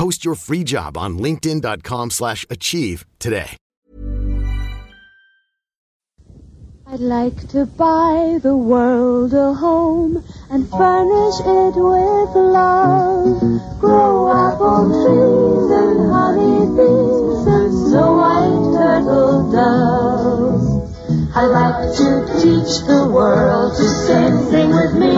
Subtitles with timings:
[0.00, 3.50] Post your free job on linkedin.com/achieve slash achieve today.
[6.86, 13.44] I'd like to buy the world a home and furnish it with love.
[13.78, 20.66] Grow apple trees and honey bees and snow white turtle doves.
[21.36, 22.08] I'd like to
[22.40, 25.10] teach the world to sing, sing with me.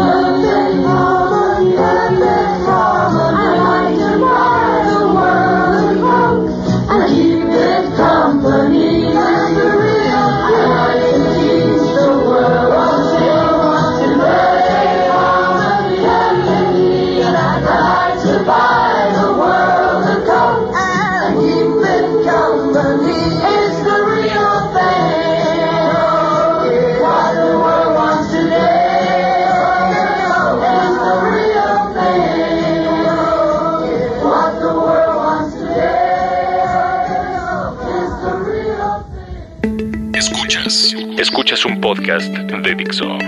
[41.52, 43.18] Escuchas un podcast de Dixo.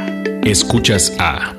[0.44, 1.52] Escuchas a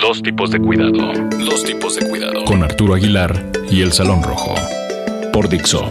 [0.00, 1.12] Dos tipos de cuidado.
[1.38, 2.46] Dos tipos de cuidado.
[2.46, 4.54] Con Arturo Aguilar y El Salón Rojo.
[5.34, 5.86] Por Dixo.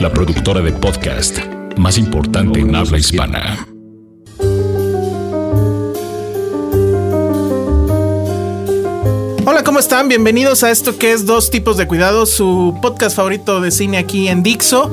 [0.00, 1.38] La productora de podcast
[1.78, 3.66] más importante en habla hispana.
[9.46, 10.08] Hola, ¿cómo están?
[10.08, 14.28] Bienvenidos a esto que es Dos Tipos de Cuidado, su podcast favorito de cine aquí
[14.28, 14.90] en Dixo.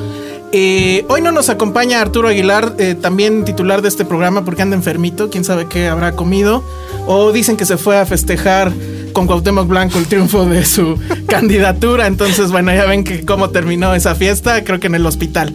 [0.55, 4.75] Eh, hoy no nos acompaña Arturo Aguilar, eh, también titular de este programa, porque anda
[4.75, 6.63] enfermito, quién sabe qué habrá comido.
[7.07, 8.71] O dicen que se fue a festejar
[9.13, 12.05] con Cuauhtémoc Blanco el triunfo de su candidatura.
[12.05, 15.51] Entonces, bueno, ya ven que cómo terminó esa fiesta, creo que en el hospital.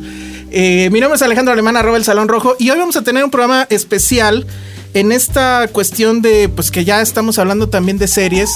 [0.50, 3.22] Eh, mi nombre es Alejandro Alemán, arroba el Salón Rojo, y hoy vamos a tener
[3.22, 4.46] un programa especial
[4.94, 8.50] en esta cuestión de, pues que ya estamos hablando también de series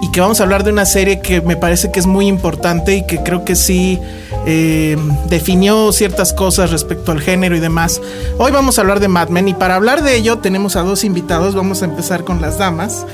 [0.00, 2.96] y que vamos a hablar de una serie que me parece que es muy importante
[2.96, 3.98] y que creo que sí
[4.46, 4.96] eh,
[5.28, 8.00] definió ciertas cosas respecto al género y demás.
[8.38, 11.04] Hoy vamos a hablar de Mad Men y para hablar de ello tenemos a dos
[11.04, 13.06] invitados, vamos a empezar con las damas.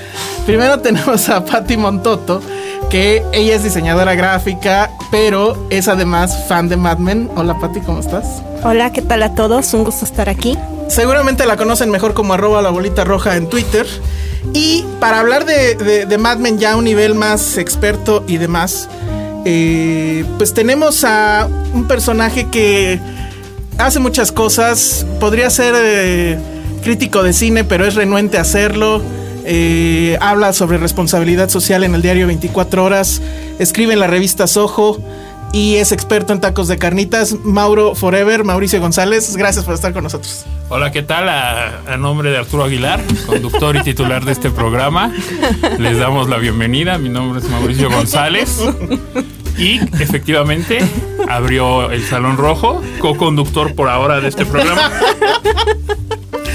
[0.47, 2.41] Primero tenemos a Patti Montoto,
[2.91, 7.31] que ella es diseñadora gráfica, pero es además fan de Mad Men.
[7.37, 8.43] Hola Patti, ¿cómo estás?
[8.65, 9.73] Hola, ¿qué tal a todos?
[9.75, 10.57] Un gusto estar aquí.
[10.89, 13.87] Seguramente la conocen mejor como arroba la bolita roja en Twitter.
[14.55, 18.39] Y para hablar de, de, de Mad Men ya a un nivel más experto y
[18.39, 18.89] demás,
[19.45, 23.01] eh, pues tenemos a un personaje que
[23.79, 25.07] hace muchas cosas.
[25.21, 26.39] Podría ser eh,
[26.83, 29.03] crítico de cine, pero es renuente a hacerlo.
[29.45, 33.23] Eh, habla sobre responsabilidad social en el diario 24 horas.
[33.59, 34.99] Escribe en la revista Soho
[35.53, 37.37] y es experto en tacos de carnitas.
[37.45, 40.45] Mauro Forever, Mauricio González, gracias por estar con nosotros.
[40.69, 41.29] Hola, ¿qué tal?
[41.29, 45.13] A, nombre de Arturo Aguilar, conductor y titular de este programa,
[45.79, 46.99] les damos la bienvenida.
[46.99, 48.61] Mi nombre es Mauricio González.
[49.57, 50.79] Y efectivamente
[51.29, 54.93] abrió el Salón Rojo, co-conductor por ahora de este programa.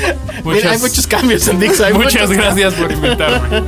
[0.44, 1.80] Muchas, hay muchos cambios en Dix.
[1.82, 3.62] Hay muchas gracias por invitarme.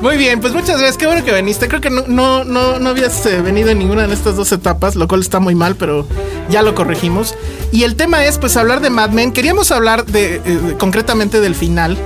[0.00, 0.96] Muy bien, pues muchas gracias.
[0.96, 1.66] Qué bueno que viniste.
[1.68, 4.94] Creo que no, no, no, no habías eh, venido en ninguna de estas dos etapas,
[4.94, 6.06] lo cual está muy mal, pero
[6.50, 7.34] ya lo corregimos.
[7.72, 9.32] Y el tema es, pues, hablar de Mad Men.
[9.32, 11.98] Queríamos hablar de, eh, concretamente del final.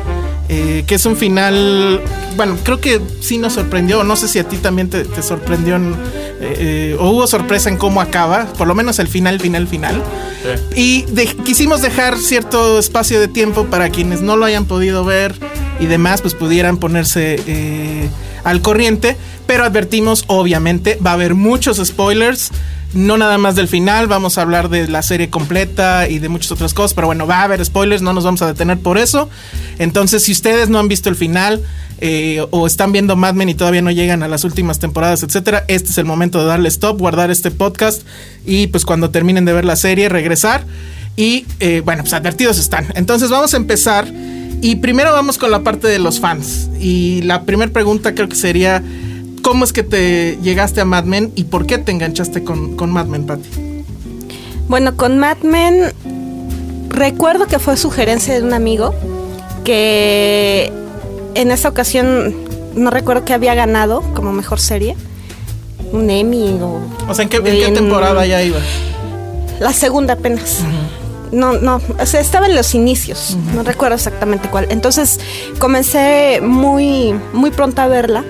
[0.50, 2.00] Eh, que es un final,
[2.36, 5.76] bueno, creo que sí nos sorprendió, no sé si a ti también te, te sorprendió
[5.76, 5.94] en,
[6.40, 10.02] eh, o hubo sorpresa en cómo acaba, por lo menos el final, final, final.
[10.74, 11.04] Sí.
[11.06, 15.34] Y de, quisimos dejar cierto espacio de tiempo para quienes no lo hayan podido ver
[15.80, 18.08] y demás, pues pudieran ponerse eh,
[18.44, 19.16] al corriente,
[19.46, 22.52] pero advertimos, obviamente, va a haber muchos spoilers.
[22.94, 26.52] No nada más del final, vamos a hablar de la serie completa y de muchas
[26.52, 29.28] otras cosas, pero bueno, va a haber spoilers, no nos vamos a detener por eso.
[29.78, 31.62] Entonces, si ustedes no han visto el final
[32.00, 35.64] eh, o están viendo Mad Men y todavía no llegan a las últimas temporadas, etcétera,
[35.68, 38.02] este es el momento de darle stop, guardar este podcast
[38.46, 40.64] y pues cuando terminen de ver la serie, regresar.
[41.16, 42.86] Y eh, bueno, pues advertidos están.
[42.94, 44.06] Entonces vamos a empezar.
[44.60, 46.68] Y primero vamos con la parte de los fans.
[46.80, 48.82] Y la primera pregunta creo que sería,
[49.48, 52.90] ¿cómo es que te llegaste a Mad Men y por qué te enganchaste con, con
[52.90, 53.48] Mad Men, Patty?
[54.68, 55.90] Bueno, con Mad Men
[56.90, 58.94] recuerdo que fue sugerencia de un amigo
[59.64, 60.70] que
[61.34, 62.34] en esa ocasión
[62.74, 64.96] no recuerdo que había ganado como mejor serie.
[65.92, 66.82] Un Emmy o...
[67.08, 68.58] O sea, ¿en qué, en qué temporada ya iba?
[69.60, 70.60] La segunda apenas.
[71.32, 74.66] No, no, o sea, estaba en los inicios, no recuerdo exactamente cuál.
[74.68, 75.20] Entonces
[75.58, 78.24] comencé muy, muy pronto a verla,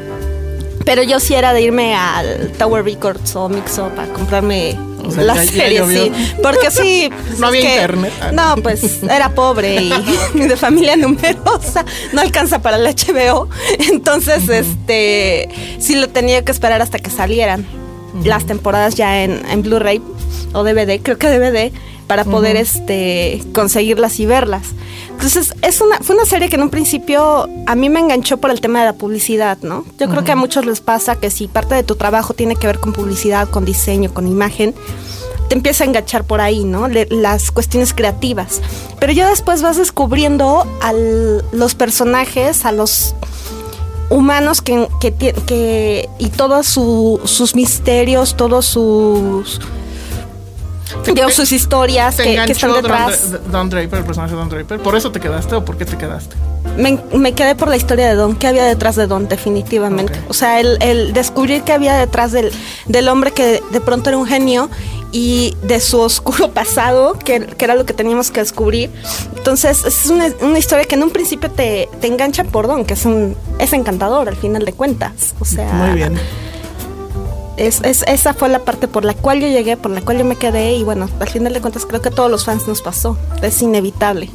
[0.89, 4.75] pero yo sí era de irme al Tower Records o Mix Up a comprarme
[5.05, 6.11] O sea, la ya- serie, sí.
[6.43, 7.11] Porque sí.
[7.27, 8.13] pues, No había que- internet.
[8.33, 9.93] No, pues era pobre y,
[10.35, 13.51] y de familia numerosa, no alcanza para el HBO.
[13.91, 17.67] Entonces, este, sí lo tenía que esperar hasta que salieran
[18.25, 20.01] las temporadas ya en, en Blu-ray
[20.55, 21.71] o DVD, creo que DVD,
[22.09, 24.63] para poder este conseguirlas y verlas.
[25.11, 28.51] Entonces, es una, fue una serie que en un principio a mí me enganchó por
[28.51, 29.85] el tema de la publicidad, ¿no?
[29.99, 32.67] Yo creo que a muchos les pasa que si parte de tu trabajo tiene que
[32.67, 34.75] ver con publicidad, con diseño, con imagen,
[35.49, 36.89] te empieza a enganchar por ahí, ¿no?
[36.89, 38.61] Le- las cuestiones creativas.
[39.01, 40.93] Pero ya después vas descubriendo a
[41.53, 43.15] los personajes, a los
[44.11, 49.61] humanos que, que, que- y todos su- sus misterios, todos sus
[51.05, 53.33] Te- sus historias ¿Te que, que están Don, detrás.
[53.33, 54.81] Dra- Don Draper, el personaje de Don Draper?
[54.81, 56.37] ¿Por eso te quedaste o por qué te quedaste?
[56.77, 60.13] Me, me quedé por la historia de Don, qué había detrás de Don, definitivamente.
[60.21, 60.31] Ok.
[60.31, 62.53] O sea, el, el descubrir qué había detrás del,
[62.87, 64.71] del hombre que de pronto era un genio
[65.11, 68.91] y de su oscuro pasado, que, que era lo que teníamos que descubrir.
[69.37, 72.95] Entonces, es una, una historia que en un principio te, te engancha por Don, que
[72.95, 75.35] es un es encantador al final de cuentas.
[75.41, 76.19] O sea, Muy bien.
[77.59, 80.25] Es, es- esa fue la parte por la cual yo llegué, por la cual yo
[80.25, 82.81] me quedé y bueno, al final de cuentas creo que a todos los fans nos
[82.83, 83.17] pasó.
[83.43, 84.31] Es inevitable.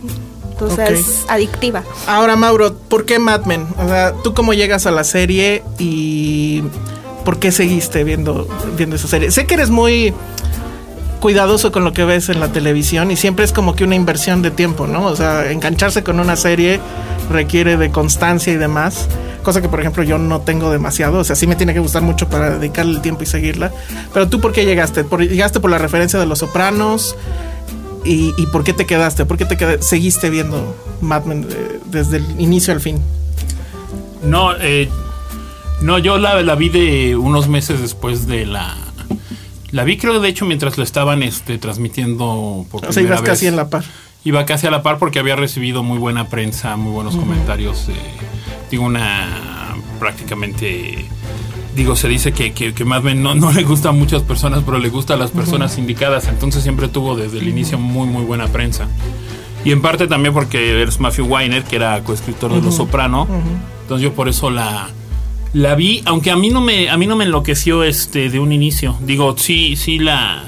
[0.51, 1.83] Entonces, es adictiva.
[2.07, 3.65] Ahora, Mauro, ¿por qué Mad Men?
[3.83, 6.61] O sea, ¿tú cómo llegas a la serie y
[7.25, 8.47] por qué seguiste viendo,
[8.77, 9.31] viendo esa serie?
[9.31, 10.13] Sé que eres muy
[11.19, 14.41] cuidadoso con lo que ves en la televisión y siempre es como que una inversión
[14.41, 15.05] de tiempo, ¿no?
[15.05, 16.79] O sea, engancharse con una serie
[17.31, 19.07] requiere de constancia y demás,
[19.43, 22.01] cosa que por ejemplo yo no tengo demasiado, o sea, sí me tiene que gustar
[22.01, 23.71] mucho para dedicarle el tiempo y seguirla.
[24.13, 25.03] Pero tú, ¿por qué llegaste?
[25.03, 27.15] ¿Por, ¿Llegaste por la referencia de Los Sopranos?
[28.05, 29.25] ¿Y, y por qué te quedaste?
[29.25, 32.99] ¿Por qué te queda- seguiste viendo Mad Men eh, desde el inicio al fin?
[34.23, 34.89] No, eh,
[35.81, 38.75] no, yo la, la vi de unos meses después de la.
[39.71, 43.29] La vi, creo, de hecho, mientras la estaban este, transmitiendo por O sea, ibas vez.
[43.31, 43.83] casi en la par.
[44.23, 47.89] Iba casi a la par porque había recibido muy buena prensa, muy buenos comentarios.
[47.89, 47.93] eh,
[48.69, 51.05] digo, una prácticamente.
[51.75, 54.61] Digo, se dice que, que, que Mad Men no, no le gusta a muchas personas,
[54.63, 56.27] pero le gusta a las personas indicadas.
[56.27, 58.87] Entonces siempre tuvo desde el inicio muy, muy buena prensa.
[59.65, 63.27] Y en parte también porque es Matthew Weiner, que era coescritor de Los Soprano.
[63.81, 64.89] Entonces yo por eso la,
[65.53, 68.51] la vi, aunque a mí no me, a mí no me enloqueció este de un
[68.51, 68.97] inicio.
[69.01, 70.43] Digo, sí, sí la,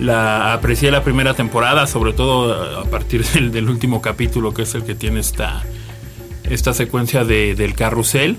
[0.00, 4.74] la aprecié la primera temporada, sobre todo a partir del, del último capítulo, que es
[4.74, 5.62] el que tiene esta,
[6.50, 8.36] esta secuencia de- del carrusel.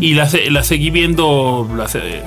[0.00, 2.22] Y la, la seguí viendo las, eh,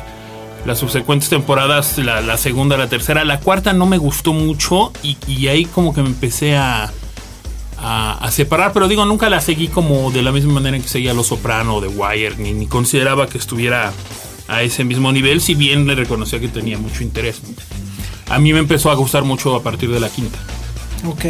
[0.66, 3.24] las subsecuentes temporadas, la, la segunda, la tercera.
[3.26, 6.92] La cuarta no me gustó mucho y, y ahí como que me empecé a,
[7.80, 10.90] a, a separar, pero digo, nunca la seguí como de la misma manera en que
[10.90, 13.92] seguía Los Soprano o The Wire, ni, ni consideraba que estuviera
[14.48, 17.42] a ese mismo nivel, si bien le reconocía que tenía mucho interés.
[18.30, 20.40] A mí me empezó a gustar mucho a partir de la quinta,
[21.06, 21.26] Ok.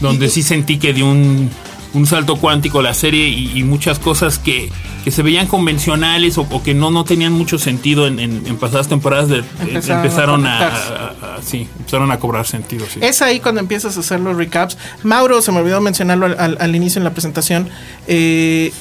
[0.00, 1.50] donde sí sentí que dio un,
[1.94, 4.70] un salto cuántico la serie y, y muchas cosas que,
[5.04, 8.56] que se veían convencionales o, o que no, no tenían mucho sentido en, en- en
[8.56, 10.92] pasadas temporadas de- Empezaron a empezaron a, conectarse.
[10.94, 12.86] a- a- sí, empezaron a cobrar sentido.
[12.92, 13.00] sí.
[13.02, 14.78] Es ahí cuando empiezas a hacer los recaps.
[15.02, 17.68] Mauro, se me olvidó mencionarlo al, al- al inicio en la presentación,
[18.06, 18.72] eh,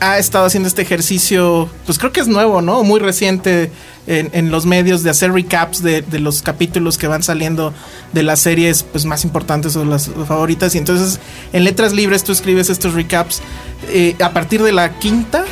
[0.00, 2.82] ha estado haciendo este ejercicio, pues creo que es nuevo, ¿no?
[2.84, 3.70] Muy reciente
[4.06, 7.72] en, en los medios de hacer recaps de, de los capítulos que van saliendo
[8.12, 10.74] de las series pues más importantes o las favoritas.
[10.74, 11.20] Y entonces
[11.52, 13.42] en Letras Libres tú escribes estos recaps
[13.88, 15.44] eh, a partir de la quinta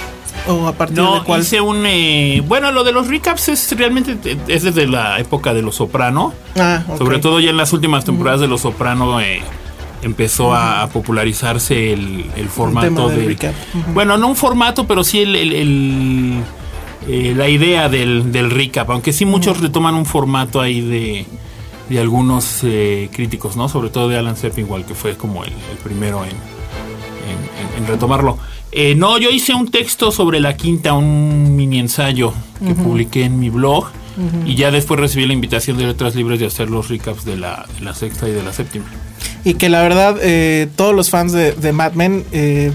[0.47, 1.43] o a partir No, de cuál.
[1.43, 1.85] hice un...
[1.85, 4.17] eh, bueno, lo de los recaps es realmente
[4.49, 6.33] es desde la época de Los Soprano.
[6.59, 6.97] Ah, ok.
[6.99, 9.43] Sobre todo ya en las últimas temporadas de Los Soprano eh,
[10.03, 13.17] empezó a, a popularizarse el, el formato de...
[13.27, 13.55] recap.
[13.95, 15.37] Bueno, no un formato, pero sí el...
[15.37, 16.43] el- el-
[17.09, 21.25] eh, la idea del, del recap, aunque sí muchos retoman un formato ahí de,
[21.89, 23.69] de algunos eh, críticos, ¿no?
[23.71, 27.87] Sobre todo de Alan Sepinwall, que fue como el, el primero en, en- en- en
[27.89, 28.37] retomarlo.
[28.73, 33.39] Eh, no, yo hice un texto sobre la quinta, un mini ensayo que publiqué en
[33.41, 33.87] mi blog.
[34.45, 37.65] Y ya después recibí la invitación de letras libres de hacer los recaps de la,
[37.79, 38.85] de la sexta y de la séptima.
[39.49, 42.71] Y que la verdad, eh, todos los fans de, de Mad Men, eh,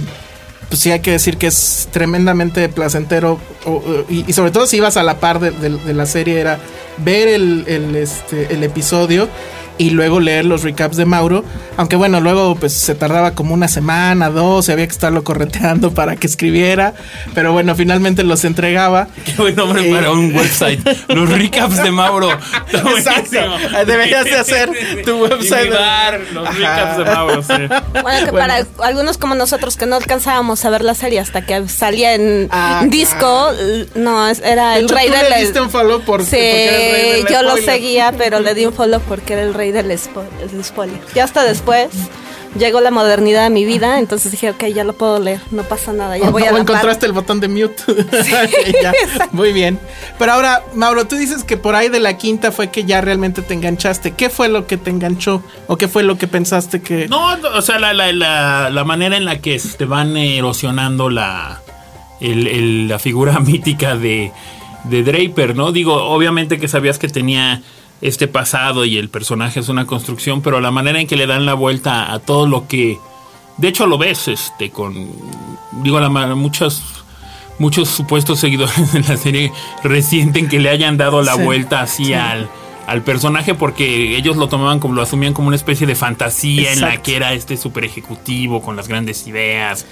[0.70, 3.40] pues sí hay que decir que es tremendamente placentero.
[3.66, 6.58] o- y, sobre todo si ibas a la par de, la serie, era
[6.98, 9.30] ver el, este, el episodio
[9.78, 11.44] y luego leer los recaps de Mauro.
[11.78, 15.92] Aunque bueno, luego pues se tardaba como una semana, dos, y había que estarlo correteando
[15.96, 16.94] para que escribiera.
[17.34, 19.08] Pero bueno, finalmente los entregaba.
[19.26, 20.80] Qué buen nombre Eh, para un website.
[21.10, 22.30] Los recaps de Mauro.
[22.72, 23.40] Exacto.
[23.86, 24.70] Deberías de hacer
[25.06, 25.72] tu website.
[26.34, 26.58] Los Ajá.
[26.58, 27.54] recaps de Mauro, sí.
[28.02, 31.68] Bueno, que para algunos como nosotros que no alcanzábamos a ver la serie hasta que
[31.68, 33.50] salía en Ah, disco,
[33.96, 35.30] no, era De el rey tú del...
[35.30, 38.40] le diste un follow por- sí, porque era el rey del yo lo seguía, pero
[38.40, 40.24] le di un follow porque era el rey del spo-
[40.64, 41.00] spoiler.
[41.16, 41.90] Ya hasta después
[42.58, 45.92] llegó la modernidad a mi vida, entonces dije, ok, ya lo puedo leer, no pasa
[45.92, 47.82] nada, ya O, voy a o encontraste el botón de mute.
[48.84, 48.94] Ya,
[49.32, 49.80] Muy bien.
[50.20, 53.42] Pero ahora, Mauro, tú dices que por ahí de la quinta fue que ya realmente
[53.42, 54.12] te enganchaste.
[54.12, 55.42] ¿Qué fue lo que te enganchó?
[55.68, 57.08] ¿O qué fue lo que pensaste que.?
[57.08, 61.10] No, no, o sea, la, la, la, la manera en la que te van erosionando
[61.10, 61.60] la,
[62.22, 64.32] el- el- la figura mítica de,
[64.84, 65.72] de Draper, ¿no?
[65.72, 67.62] Digo, obviamente que sabías que tenía
[68.04, 71.46] este pasado y el personaje es una construcción, pero la manera en que le dan
[71.48, 73.00] la vuelta a todo lo que...
[73.58, 74.94] De hecho, lo ves, este, con...
[75.84, 76.84] Digo, la, ma- muchos,
[77.60, 79.52] muchos supuestos seguidores de la serie
[79.84, 82.50] resienten que le hayan dado la Sí, vuelta así al,
[82.88, 86.82] al personaje porque ellos lo tomaban como, lo asumían como una especie de fantasía en
[86.82, 89.86] la que era este super ejecutivo con las grandes ideas,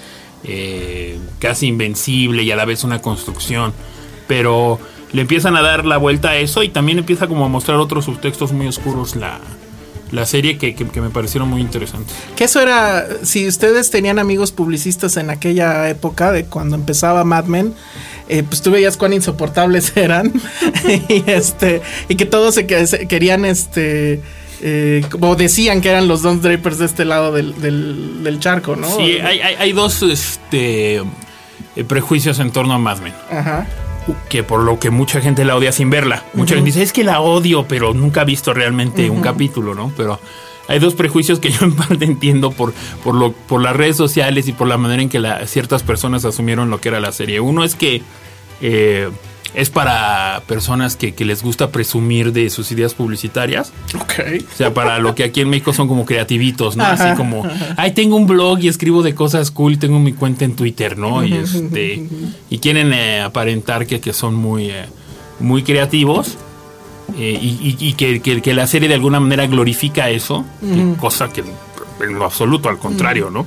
[0.44, 3.72] eh, casi invencible y a la vez una construcción.
[4.28, 4.78] Pero
[5.12, 8.04] le empiezan a dar la vuelta a eso y también empieza como a mostrar otros
[8.06, 9.38] subtextos muy oscuros la,
[10.10, 12.14] la serie que, que- que me parecieron muy interesantes.
[12.36, 13.06] Que eso era.
[13.22, 17.74] Si ustedes tenían amigos publicistas en aquella época, de cuando empezaba Mad Men.
[18.28, 20.32] eh, pues tú veías cuán insoportables eran
[21.08, 24.22] y este y que todos se, que- se querían este
[24.64, 28.76] eh, como decían que eran los Don Drapers de este lado del, del- del charco,
[28.76, 28.88] ¿no?
[28.96, 31.04] Sí, hay, hay- hay dos este, eh,
[31.86, 33.12] prejuicios en torno a Mad Men.
[33.30, 33.66] Ajá.
[34.28, 36.24] Que por lo que mucha gente la odia sin verla.
[36.34, 39.92] Mucha gente dice, es que la odio, pero nunca ha visto realmente un capítulo, ¿no?
[39.96, 40.18] Pero
[40.68, 42.72] hay dos prejuicios que yo en parte entiendo por,
[43.04, 46.24] por, lo, por las redes sociales y por la manera en que la- ciertas personas
[46.24, 47.40] asumieron lo que era la serie.
[47.40, 48.02] Uno es que
[48.60, 49.08] eh,
[49.54, 53.72] es para personas que, que les gusta presumir de sus ideas publicitarias.
[53.94, 54.12] Ok.
[54.52, 56.84] O sea, para lo que aquí en México son como creativitos, ¿no?
[56.84, 57.10] Ajá.
[57.10, 60.56] Así como, ay, tengo un blog y escribo de cosas cool, tengo mi cuenta en
[60.56, 61.22] Twitter, ¿no?
[61.24, 62.02] Y este
[62.50, 64.86] y quieren eh, aparentar que, que son muy, eh,
[65.40, 66.38] muy creativos.
[67.18, 67.92] eh, y y- y
[68.40, 70.44] que, la serie de alguna manera glorifica eso,
[70.98, 71.44] cosa que
[72.00, 73.46] en lo absoluto, al contrario, ¿no?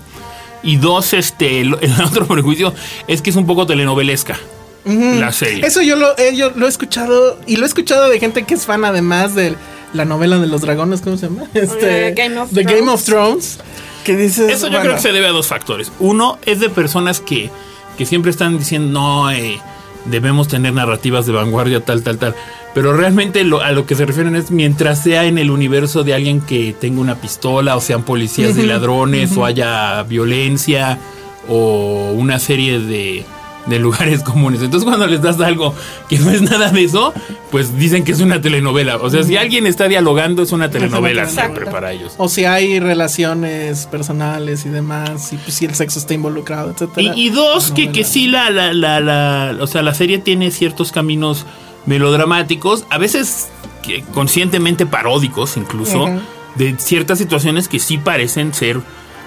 [0.61, 2.73] Y dos, este, el, el otro prejuicio
[3.07, 4.37] es que es un poco telenovelesca
[4.85, 5.65] la serie.
[5.65, 8.53] Eso yo lo, eh, yo lo he escuchado y lo he escuchado de gente que
[8.53, 9.55] es fan además de
[9.93, 11.43] la novela de los dragones, ¿cómo se llama?
[11.53, 12.79] Este, Game of The Thrones.
[12.79, 13.59] Game of Thrones.
[14.03, 15.91] Que dices, Eso yo bueno, creo que se debe a dos factores.
[15.99, 17.49] Uno es de personas que,
[17.97, 19.59] que siempre están diciendo, no, eh,
[20.05, 22.35] debemos tener narrativas de vanguardia, tal, tal, tal.
[22.75, 26.13] Pero realmente lo- a lo que se refieren es mientras sea en el universo de
[26.13, 30.99] alguien que tenga una pistola, o sean policías de ladrones, o haya violencia,
[31.47, 33.25] o una serie de,
[33.67, 34.61] de lugares comunes.
[34.61, 35.73] Entonces cuando les das algo
[36.07, 37.13] que no es nada de eso,
[37.51, 38.97] pues dicen que es una telenovela.
[38.97, 42.13] O sea, si alguien está dialogando, es una telenovela siempre para ellos.
[42.17, 47.13] O si hay relaciones personales y demás, y pues, si el sexo está involucrado, etcétera.
[47.15, 50.51] Y, y dos, que, que sí la, la, la, la- o sea, la serie tiene
[50.51, 51.45] ciertos caminos
[51.85, 53.47] melodramáticos, a veces
[53.81, 56.07] que conscientemente paródicos incluso,
[56.55, 58.79] de ciertas situaciones que sí parecen ser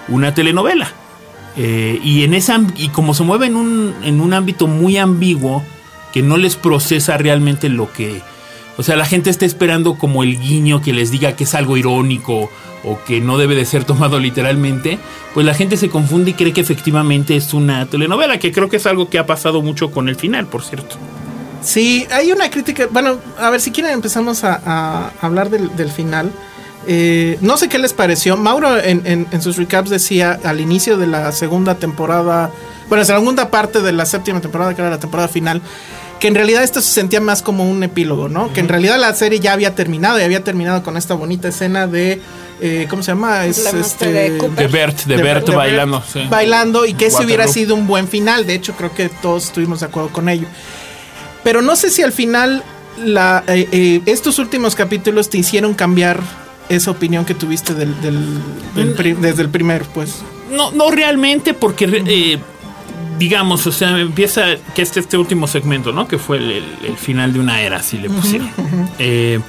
[0.09, 0.91] una telenovela.
[1.61, 5.65] Eh, y en esa y como se mueve en un, en un ámbito muy ambiguo
[6.13, 8.23] que no les procesa realmente lo que
[8.77, 11.77] o sea la gente está esperando como el guiño que les diga que es algo
[11.77, 12.49] irónico
[12.85, 15.01] o que no debe de ser tomado literalmente
[15.35, 18.77] pues la gente se confunde y cree que efectivamente es una telenovela que creo que
[18.77, 20.95] es algo que ha pasado mucho con el final por cierto
[21.61, 22.87] Sí, hay una crítica.
[22.89, 26.31] Bueno, a ver, si quieren empezamos a, a hablar del, del final.
[26.87, 28.37] Eh, no sé qué les pareció.
[28.37, 32.51] Mauro en, en- en sus recaps decía al inicio de la segunda temporada,
[32.89, 35.61] bueno, la segunda parte de la séptima temporada, que era la temporada final,
[36.21, 38.53] que en realidad esto se sentía más como un epílogo, ¿no?
[38.53, 41.87] Que en realidad la serie ya había terminado y había terminado con esta bonita escena
[41.87, 42.21] de,
[42.61, 43.45] eh, ¿cómo se llama?
[43.47, 46.23] Es muerte de Bert de, Bert bailando sí.
[46.31, 48.47] bailando y que ese hubiera sido un buen final.
[48.47, 50.47] De hecho, creo que todos estuvimos de acuerdo con ello.
[51.45, 52.65] Pero no sé si al final
[52.99, 56.21] la, eh, eh, estos últimos capítulos te hicieron cambiar
[56.69, 58.39] esa opinión que tuviste del, del-
[58.75, 60.23] del pri- desde el primer, pues.
[60.51, 62.39] No, no realmente, porque eh,
[63.19, 64.45] digamos, o sea, empieza
[64.75, 66.07] que este, este último segmento, ¿no?
[66.09, 68.51] Que fue el, el- el final de una era, así le pusieron.
[68.99, 69.41] Eh,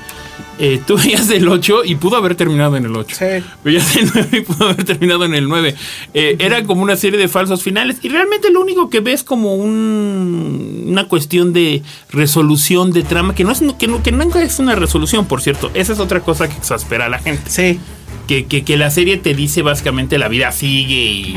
[0.59, 3.15] eh, tú veías el 8 y pudo haber terminado en el 8.
[3.17, 3.43] Sí.
[3.63, 5.75] Veías el 9 y pudo haber terminado en el 9.
[6.13, 7.97] Eh, Era como una serie de falsos finales.
[8.01, 11.81] Y realmente lo único que ves como un- una cuestión de
[12.11, 15.71] resolución de trama, que no, es, que, no, que nunca es una resolución, por cierto.
[15.73, 17.49] Esa es otra cosa que exaspera a la gente.
[17.49, 17.79] Sí.
[18.29, 21.35] Que, que, que la serie te dice básicamente la vida sigue y...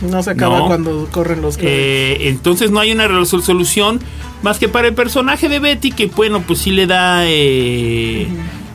[0.00, 0.66] No se acaba No.
[0.68, 1.58] cuando corren los.
[1.60, 4.00] Eh, entonces no hay una resolución
[4.42, 8.26] más que para el personaje de Betty, que bueno, pues sí le da eh,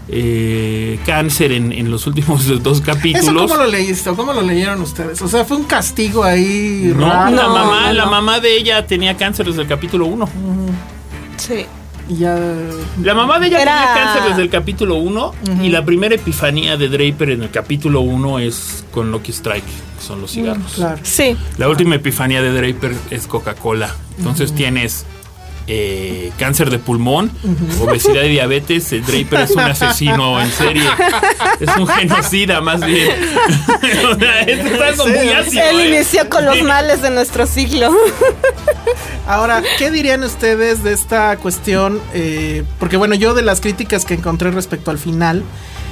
[0.09, 3.41] eh, cáncer en, en los últimos dos ¿Eso capítulos.
[3.49, 4.11] cómo lo leíste?
[4.11, 5.19] ¿Cómo lo leyeron ustedes?
[5.23, 6.93] O sea, fue un castigo ahí.
[6.95, 7.35] No, raro.
[7.35, 10.29] la mamá, no, la mamá de ella tenía cáncer desde el capítulo 1.
[11.37, 11.65] Sí.
[12.09, 12.37] Ya.
[13.01, 15.33] La mamá de ella Era- tenía cáncer desde el capítulo 1
[15.63, 20.03] y la primera epifanía de Draper en el capítulo 1 es con Lucky Strike, que
[20.05, 20.73] son los cigarros.
[20.75, 20.99] Claro.
[21.03, 21.35] Sí.
[21.57, 23.95] La última epifanía de Draper es Coca-Cola.
[24.17, 25.05] Entonces tienes
[25.67, 27.31] eh, cáncer de pulmón,
[27.81, 28.91] obesidad y diabetes.
[28.93, 30.83] El Draper es un asesino en serie.
[31.59, 33.09] Es un genocida, más bien.
[34.11, 35.63] o sea, es algo muy ácido.
[35.63, 35.87] Él ¿eh?
[35.95, 37.91] inició con los males de nuestro siglo.
[39.27, 41.99] Ahora, ¿qué dirían ustedes de esta cuestión?
[42.13, 45.43] Eh, porque bueno, yo de las críticas que encontré respecto al final,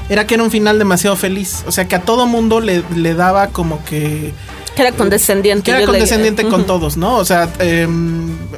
[0.10, 1.63] era que era un final demasiado feliz.
[1.68, 4.34] O sea, que a todo mundo le, le daba como que...
[4.75, 5.63] Que era condescendiente.
[5.63, 7.18] Que era condescendiente con todos, ¿no?
[7.18, 7.88] O sea, eh,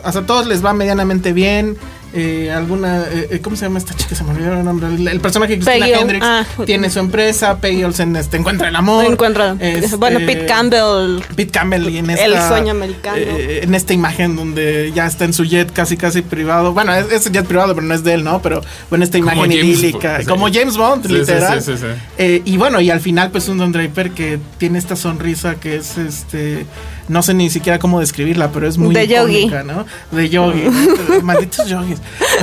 [0.03, 1.77] hasta a todos les va medianamente bien.
[2.15, 4.15] Eh, alguna, eh, eh, ¿cómo se llama esta chica?
[4.15, 4.87] Se me olvidó el nombre.
[4.87, 6.45] El, el personaje que Christina Peggy Hendricks ah.
[6.65, 7.57] tiene su empresa.
[7.57, 9.05] Peggy Olsen este, encuentra el amor.
[9.05, 9.55] Encuentra.
[9.59, 11.21] Este, bueno, Pete Campbell.
[11.35, 13.17] Pete Campbell y en esta, El sueño americano.
[13.17, 16.73] eh, en esta imagen donde ya está en su jet casi casi privado.
[16.73, 18.41] Bueno, es, es jet privado, pero no es de él, ¿no?
[18.41, 20.19] Pero bueno, esta Como imagen James idílica.
[20.21, 20.25] Sí.
[20.25, 21.61] Como James Bond, Sí, sí, literal.
[21.61, 21.87] sí, sí, sí.
[22.17, 25.75] Eh, y bueno, y al final, pues un Don Draper que tiene esta sonrisa que
[25.75, 26.65] es este.
[27.07, 29.37] No sé ni siquiera cómo describirla, pero es muy De yogi.
[29.37, 29.85] icónica, ¿no?
[30.11, 30.63] De yogi.
[30.63, 31.21] ¿no?
[31.23, 31.99] Malditos yogis.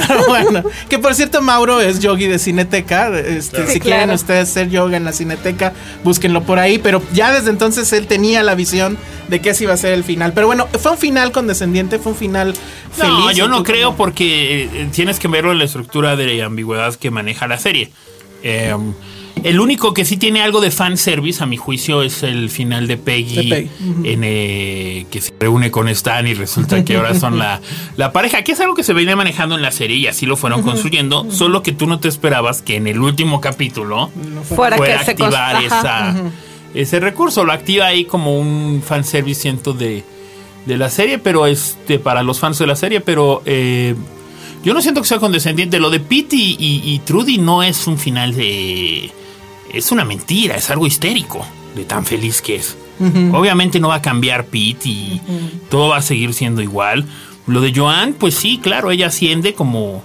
[0.07, 3.09] Pero bueno, que por cierto, Mauro es yogi de Cineteca.
[3.19, 5.73] Este, Sí, si quieren ustedes hacer yoga en la Cineteca,
[6.05, 6.79] búsquenlo por ahí.
[6.79, 8.99] Pero ya desde entonces él tenía la visión
[9.29, 10.33] de que ese iba a ser el final.
[10.33, 12.55] Pero bueno, fue un final condescendiente, fue un final
[12.93, 13.13] feliz.
[13.13, 16.95] No, yo ¿O no creo porque eh, tienes que verlo en la estructura de ambigüedad
[16.95, 17.91] que maneja la serie.
[18.45, 18.75] Eh,
[19.45, 22.97] el único que sí tiene algo de fanservice, a mi juicio, es el final de
[22.97, 24.03] Peggy, De Peggy, ujú.
[24.07, 27.61] en, eh, que se reúne con Stan y resulta que ahora son la,
[27.97, 30.37] la pareja, que es algo que se venía manejando en la serie y así lo
[30.37, 34.11] fueron construyendo, solo que tú no te esperabas que en el último capítulo
[34.49, 35.67] Fuera fuera que se activar ajá.
[35.67, 36.15] esa,
[36.75, 37.45] ese recurso.
[37.45, 40.05] Lo activa ahí como un fanservice siento de,
[40.67, 43.95] de la serie, pero este para los fans de la serie, pero eh,
[44.65, 45.79] yo no siento que sea condescendiente.
[45.81, 49.11] Lo de Pete y, y- y Trudy no es un final de...
[49.71, 51.45] Es una mentira, es algo histérico
[51.75, 52.77] de tan feliz que es.
[53.35, 55.21] Obviamente no va a cambiar Pete y
[55.71, 57.05] todo va a seguir siendo igual.
[57.47, 60.05] Lo de Joan, pues sí, claro, ella asciende como...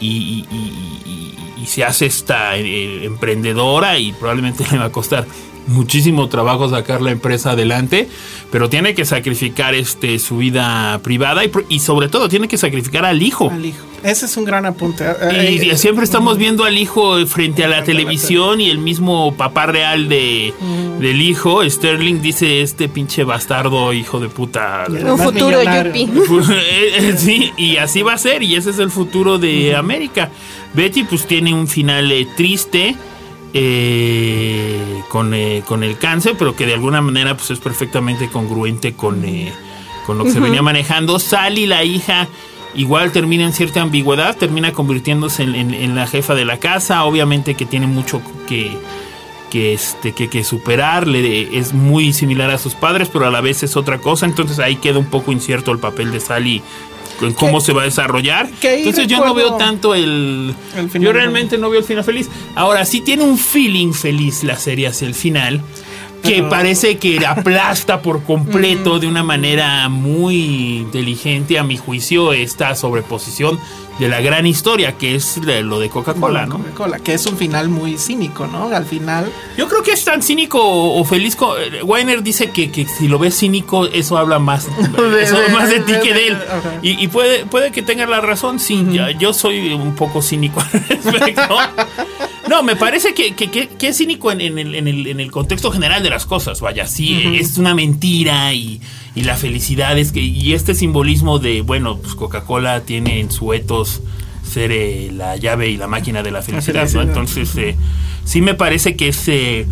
[0.00, 4.92] Y, y- y- y- y se hace esta eh, emprendedora y probablemente le va a
[4.92, 5.26] costar
[5.66, 8.08] muchísimo trabajo sacar la empresa adelante,
[8.52, 12.56] pero tiene que sacrificar este su vida privada y, pro- y sobre todo tiene que
[12.58, 13.50] sacrificar al hijo.
[13.50, 13.84] Al hijo.
[14.02, 15.04] Ese es un gran apunte.
[15.32, 19.34] Y, Eh, y siempre estamos viendo al hijo frente a la televisión y el mismo
[19.34, 20.54] papá real de,
[21.00, 24.84] del hijo, Sterling, dice este pinche bastardo hijo de puta.
[24.88, 26.08] Y Un futuro yuppie.
[26.50, 30.30] Eh, eh, sí, y así va a ser, y ese es el futuro de América.
[30.74, 32.94] Betty pues tiene un final eh, triste
[33.58, 38.94] eh, con, eh, con el cáncer, pero que de alguna manera pues es perfectamente congruente
[38.94, 39.52] con, eh,
[40.06, 41.18] con lo que se venía manejando.
[41.18, 42.28] Sally, la hija,
[42.74, 47.04] igual termina en cierta ambigüedad, termina convirtiéndose en, en- en la jefa de la casa,
[47.04, 48.76] obviamente que tiene mucho que
[49.50, 53.40] que este que, que superar le- es muy similar a sus padres pero a la
[53.40, 56.62] vez es otra cosa entonces ahí queda un poco incierto el papel de Sally
[57.20, 58.48] en cómo se va a desarrollar.
[58.62, 62.28] Entonces yo no veo tanto el, el final yo realmente no veo el final feliz.
[62.54, 65.62] Ahora sí tiene un feeling feliz la serie hacia el final
[66.26, 72.74] que parece que aplasta por completo de una manera muy inteligente a mi juicio esta
[72.74, 73.58] sobreposición
[73.98, 76.58] de la gran historia que es lo de Coca-Cola, ¿no?
[76.58, 78.68] Coca-Cola, que es un final muy cínico, ¿no?
[78.68, 79.32] Al final.
[79.56, 81.34] Yo creo que es tan cínico o feliz.
[81.58, 84.66] eh, Weiner dice que, que si lo ves cínico, eso habla más,
[85.22, 86.36] eso de- más de ti que de él.
[86.82, 88.60] Y, y puede, puede que tenga la razón.
[88.60, 91.56] Sí, ya- yo soy un poco cínico al respecto.
[92.48, 95.30] No, me parece que, que, que, es cínico en, en, el, en, el, en, el,
[95.30, 96.60] contexto general de las cosas.
[96.60, 98.80] Vaya, sí, es una mentira y,
[99.14, 100.20] y, la felicidad es que.
[100.20, 104.02] Y este simbolismo de, bueno, pues Coca-Cola tiene en su etos
[104.46, 107.02] ser eh, la llave y la máquina de la felicidad, ¿no?
[107.02, 107.76] Entonces, eh,
[108.24, 109.28] sí me parece que es.
[109.28, 109.66] Eh,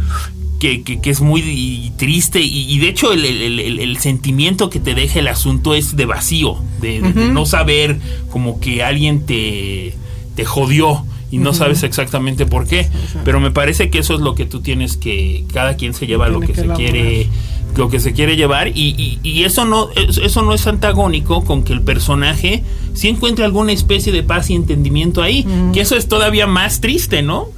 [0.59, 5.19] que, que, es muy triste y, de hecho el, el, el, sentimiento que te deja
[5.19, 7.99] el asunto es de vacío, de, no saber
[8.31, 9.95] como que alguien te,
[10.37, 12.89] te jodió y no sabes exactamente por qué,
[13.25, 16.29] pero me parece que eso es lo que tú tienes que, cada quien se lleva
[16.29, 17.29] lo que, se quiere
[17.77, 21.73] lo que se quiere llevar y, y, eso no eso no es antagónico con que
[21.73, 26.47] el personaje sí encuentre alguna especie de paz y entendimiento ahí que eso es todavía
[26.47, 27.49] más triste no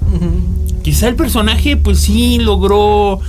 [0.83, 3.21] quizá el personaje pues sí logró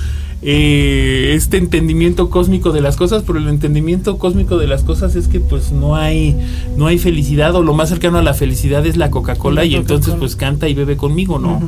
[0.41, 5.27] eh, este entendimiento cósmico de las cosas, pero el entendimiento cósmico de las cosas es
[5.27, 6.37] que pues no hay
[6.75, 10.13] no hay felicidad o lo más cercano a la felicidad es la Coca-Cola y entonces
[10.17, 11.59] pues canta y bebe conmigo, ¿no?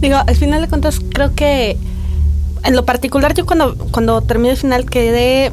[0.00, 1.76] Digo, al final de cuentas creo que
[2.64, 5.52] en lo particular yo cuando cuando terminé el final quedé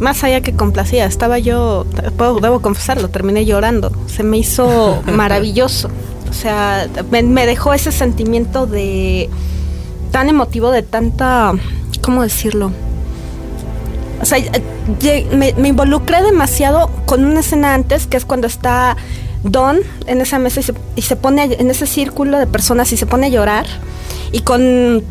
[0.00, 1.86] más allá que complacida, estaba yo,
[2.42, 5.88] debo confesarlo, terminé llorando, se me hizo maravilloso.
[6.28, 9.30] O sea, me, dejó ese sentimiento de
[10.10, 11.52] tan emotivo, de tanta,
[12.02, 12.72] ¿cómo decirlo?
[14.20, 14.38] O sea,
[15.32, 18.96] me, involucré demasiado con una escena antes, que es cuando está
[19.42, 20.60] Don en esa mesa
[20.96, 23.66] y se, pone en ese círculo de personas y se pone a llorar.
[24.32, 25.04] Y con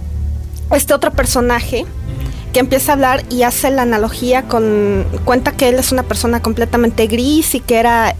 [0.71, 1.85] este otro personaje
[2.51, 5.05] que empieza a hablar y hace la analogía con.
[5.23, 8.15] cuenta que él es una persona completamente gris y que era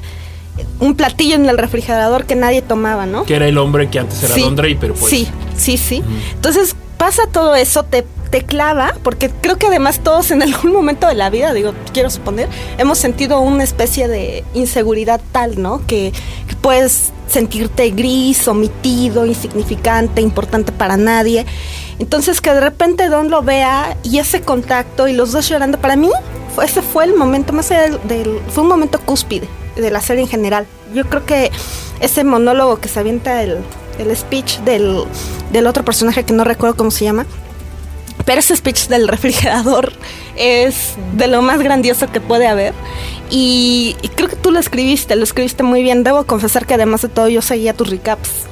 [0.80, 3.26] un platillo en el refrigerador que nadie tomaba, ¿no?
[3.26, 5.10] Que era el hombre que antes era Don Draper, pues.
[5.10, 6.04] Sí, sí, sí.
[6.34, 11.08] Entonces pasa todo eso, te, te clava, porque creo que además todos en algún momento
[11.08, 15.86] de la vida, digo, quiero suponer, hemos sentido una especie de inseguridad tal, ¿no?
[15.88, 16.14] Que,
[16.48, 21.46] que puedes sentirte gris, omitido, insignificante, importante para nadie.
[21.98, 25.96] Entonces que de repente Don lo vea y ese contacto y los dos llorando, para
[25.96, 26.10] mí
[26.64, 30.30] ese fue el momento más allá del, fue un momento cúspide de la serie en
[30.30, 30.66] general.
[30.94, 31.52] Yo creo que
[32.00, 33.58] ese monólogo que se avienta el,
[34.00, 35.04] el speech del,
[35.52, 37.26] del otro personaje que no recuerdo cómo se llama,
[38.26, 39.94] pero ese speech del refrigerador
[40.36, 42.74] es de lo más grandioso que puede haber.
[43.30, 46.04] Y, y, creo que tú lo escribiste, lo escribiste muy bien.
[46.04, 48.46] Debo confesar que además de todo yo seguía tus recaps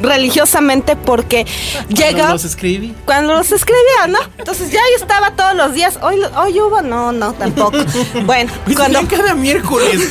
[0.00, 1.46] religiosamente porque
[1.88, 2.10] llega.
[2.12, 2.94] Cuando los escribí.
[3.04, 4.18] Cuando los escribía, ¿no?
[4.38, 5.98] Entonces ya yo estaba todos los días.
[6.02, 7.78] Hoy, hoy hubo, no, no, tampoco.
[8.24, 9.00] Bueno, cuando.
[9.08, 10.10] cada miércoles.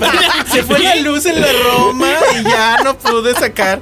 [0.52, 3.80] se fue la luz en la Roma y ya no pude sacar.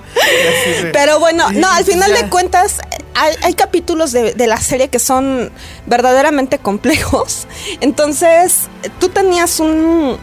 [0.93, 2.79] Pero bueno, no, al final de cuentas,
[3.15, 5.51] hay, hay capítulos de, de, la serie que son
[5.87, 7.47] verdaderamente complejos.
[7.81, 8.69] Entonces,
[9.01, 10.19] tú tenías un,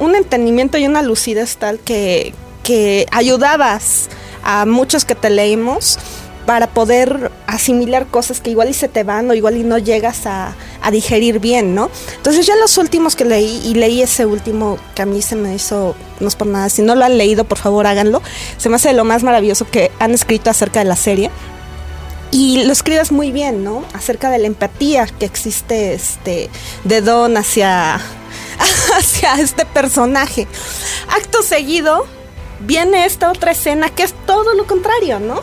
[0.00, 4.08] un entendimiento y una lucidez tal que, que ayudabas
[4.42, 5.98] a muchos que te leímos
[6.46, 10.26] para poder asimilar cosas que igual y se te van o igual y no llegas
[10.26, 10.54] a,
[10.90, 11.90] digerir bien, ¿no?
[12.16, 15.54] Entonces ya los últimos que leí, y leí ese último que a mí se me
[15.54, 18.20] hizo, no es por nada, si no lo han leído, por favor háganlo,
[18.56, 21.30] se me hace lo más maravilloso que han escrito acerca de la serie.
[22.32, 23.84] Y lo escribes muy bien, ¿no?
[23.92, 26.50] Acerca de la empatía que existe este,
[26.82, 27.94] de Don hacia,
[28.96, 30.48] hacia este personaje.
[31.08, 32.06] Acto seguido,
[32.60, 35.40] viene esta otra escena que es todo lo contrario, ¿no?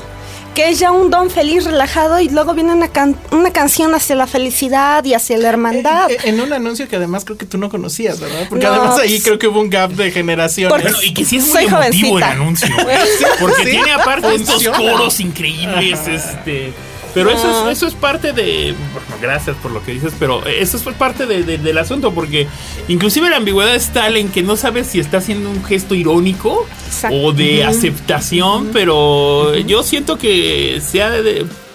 [0.54, 2.90] Que es ya un don feliz, relajado, y luego viene una,
[3.32, 6.10] una canción hacia la felicidad y hacia la hermandad.
[6.10, 8.48] Eh, eh, en, un anuncio que además creo que tú no conocías, ¿verdad?
[8.50, 10.82] Porque además ahí creo que hubo un gap de generaciones.
[10.82, 12.76] Bueno, y que sí es muy emotivo el anuncio.
[12.90, 13.00] ¿eh?
[13.40, 16.74] Porque tiene aparte estos coros increíbles, este
[17.18, 18.76] pero eso, es, eso es parte de...
[19.20, 22.48] gracias por lo que dices, pero eso es parte del asunto, porque
[22.88, 26.68] inclusive la ambigüedad es tal en que no sabes si está haciendo un gesto irónico
[27.12, 31.12] o de aceptación, pero yo siento que sea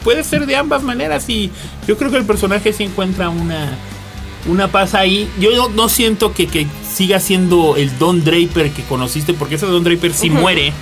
[0.04, 1.50] puede ser de ambas maneras y
[1.86, 3.76] yo creo que el personaje sí encuentra una,
[4.48, 5.28] una paz ahí.
[5.40, 9.82] Yo no, siento que, que, siga siendo el Don Draper que conociste, porque ese Don
[9.82, 10.72] Draper sí muere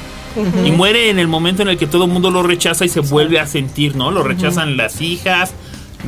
[0.64, 3.00] y muere en el momento en el que todo el mundo lo rechaza y se
[3.00, 4.10] vuelve a sentir, ¿no?
[4.10, 5.52] Lo rechazan las hijas,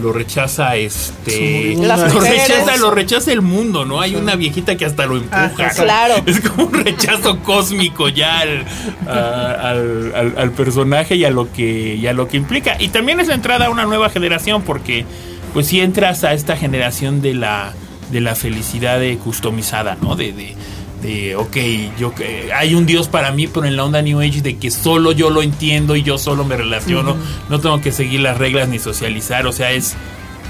[0.01, 5.07] lo rechaza este lo rechaza lo rechaza el mundo no hay una viejita que hasta
[5.07, 6.15] lo empuja claro.
[6.25, 12.13] Es como un rechazo cósmico ya al, al, personaje y a lo que y a
[12.13, 12.77] lo que implica.
[12.81, 15.05] Y también es la entrada a una nueva generación porque
[15.53, 17.75] pues si entras a esta generación de la
[18.11, 20.55] de la felicidad customizada no de, de
[21.03, 21.57] de, ok,
[21.99, 22.15] yo,
[22.55, 25.31] hay un Dios para mí, pero en la onda New Age de que solo yo
[25.31, 27.17] lo entiendo y yo solo me relaciono,
[27.51, 29.95] no tengo que seguir las reglas ni socializar, o sea, es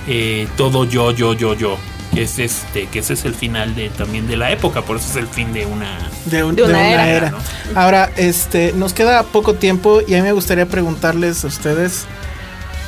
[0.08, 1.78] eh, todo yo, yo, yo, yo.
[2.14, 5.06] que es este que ese es el final de también de la época por eso
[5.08, 7.08] es el fin de una de, un- De una de una era.
[7.10, 7.30] era.
[7.30, 7.38] ¿no?
[7.74, 12.04] Ahora, este, nos queda poco tiempo y a mí me gustaría preguntarles a ustedes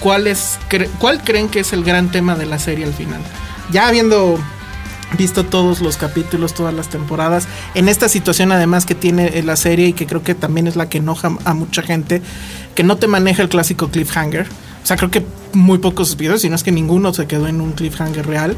[0.00, 3.20] cuál es, cre- cuál creen que es el gran tema de la serie al final.
[3.72, 4.38] Ya habiendo
[5.16, 9.57] visto todos los capítulos, todas las temporadas, en esta situación además que tiene eh, la
[9.57, 12.22] serie y que creo que también es la que enoja a mucha gente,
[12.74, 14.46] que no te maneja el clásico cliffhanger.
[14.83, 17.61] O sea, creo que muy pocos videos, si no es que ninguno se quedó en
[17.61, 18.57] un cliffhanger real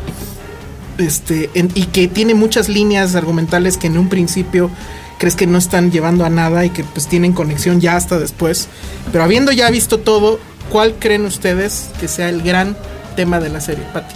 [0.98, 4.70] este en- y que tiene muchas líneas argumentales que en un principio
[5.18, 8.68] crees que no están llevando a nada y que pues tienen conexión ya hasta después.
[9.12, 10.38] Pero habiendo ya visto todo,
[10.70, 12.76] ¿cuál creen ustedes que sea el gran
[13.14, 14.14] tema de la serie, Pati?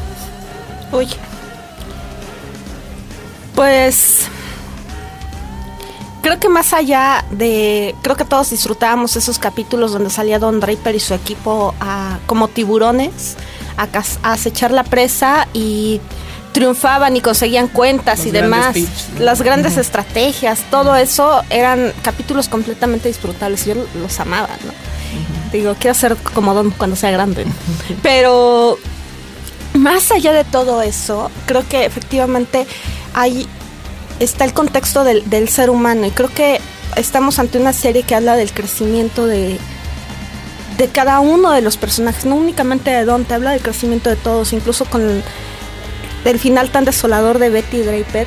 [0.92, 1.06] Uy.
[3.60, 4.22] Pues
[6.22, 10.94] creo que más allá de, creo que todos disfrutábamos esos capítulos donde salía Don Draper
[10.94, 13.36] y su equipo a- como tiburones
[13.76, 13.86] a,
[14.22, 16.00] a acechar la presa y
[16.52, 19.24] triunfaban y conseguían cuentas Los y demás, pitch, ¿no?
[19.26, 23.66] las grandes estrategias, todo eso eran capítulos completamente disfrutables.
[23.66, 24.72] Yo los amaba, ¿no?
[25.52, 27.44] Digo, quiero ser como Don cuando sea grande.
[28.02, 28.78] Pero
[29.74, 32.66] más allá de todo eso, creo que efectivamente
[33.14, 33.46] hay
[34.18, 36.60] está el contexto del, del ser humano y creo que
[36.96, 39.58] estamos ante una serie que habla del crecimiento de
[40.76, 44.16] de cada uno de los personajes, no únicamente de Don, te habla del crecimiento de
[44.16, 45.22] todos, incluso con el,
[46.24, 48.26] el final tan desolador de Betty Draper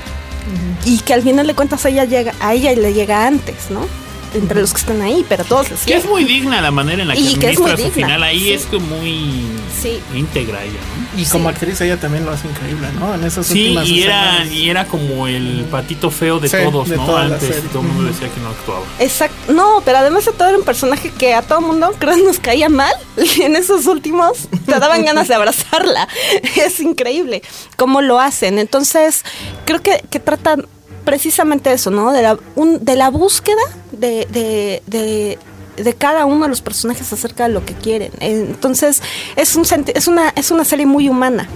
[0.86, 3.88] y que al final de cuentas ella llega a ella le llega antes, ¿no?
[4.34, 7.08] Entre los que están ahí, pero todos les que es muy digna la manera en
[7.08, 8.54] la que Y que es su final ahí sí.
[8.54, 9.46] es como muy
[9.82, 10.00] Sí.
[10.16, 10.74] íntegra ella
[11.14, 11.22] ¿no?
[11.22, 13.14] Y como actriz ella también lo hace increíble, ¿no?
[13.14, 14.54] En esas Sí, últimas y era, escenas.
[14.54, 17.16] y era como el patito feo de Sí, todos, de ¿no?
[17.18, 18.82] Antes todo el mundo decía que no actuaba.
[19.00, 19.54] Exacto.
[19.54, 22.70] No, pero además de todo era un personaje que a todo mundo creo nos caía
[22.70, 22.94] mal.
[23.18, 26.08] Y en esos últimos te daban ganas de abrazarla.
[26.56, 27.44] Es increíble
[27.78, 28.58] cómo lo hacen.
[28.58, 29.24] Entonces,
[29.66, 30.66] creo que, que tratan
[31.06, 32.12] precisamente eso, ¿no?
[32.12, 33.62] De la, un- de la búsqueda
[33.92, 35.38] de, de, de,
[35.78, 38.12] de cada uno de los personajes acerca de lo que quieren.
[38.20, 39.02] Entonces,
[39.36, 41.48] es, un, senti- es, una, es una serie muy humana.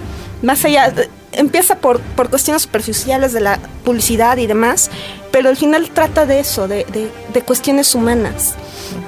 [0.42, 0.94] Más allá,
[1.32, 4.90] empieza por, por cuestiones superficiales de la publicidad y demás,
[5.32, 8.54] pero al final trata de eso, de, de, de cuestiones humanas.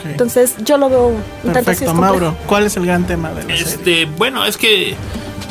[0.05, 1.95] Entonces, yo lo veo un tanto así, Perfecto.
[1.95, 2.37] Mauro.
[2.47, 3.63] ¿Cuál es el gran tema de la serie?
[3.63, 4.95] Este, bueno, es que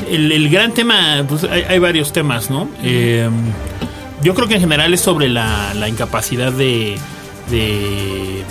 [0.10, 2.70] el, el gran tema, pues hay, hay varios temas, ¿no?
[2.84, 3.28] Eh,
[4.24, 6.98] yo creo que en general es sobre la, la incapacidad de,
[7.50, 8.44] de,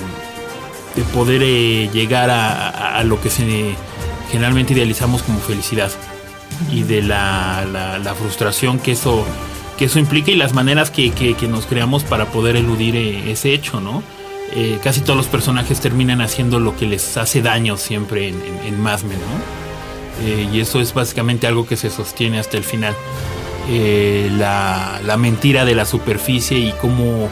[0.97, 3.31] de poder eh, llegar a, a- lo que
[4.31, 5.91] generalmente idealizamos como felicidad
[6.73, 9.25] y de la, la- frustración que eso,
[9.79, 13.31] que eso implica y las maneras que, que- que nos creamos para poder eludir eh,
[13.31, 14.03] ese hecho, ¿no?
[14.55, 18.67] Eh, casi todos los personajes terminan haciendo lo que les hace daño siempre en, en,
[18.75, 19.69] en Mad ¿no?
[20.53, 22.95] Y eso es básicamente algo que se sostiene hasta el final.
[23.71, 27.29] Eh, la, la mentira de la superficie y cómo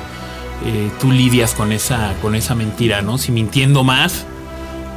[0.66, 3.16] eh, tú lidias con esa, con esa mentira, ¿no?
[3.16, 4.26] Si mintiendo más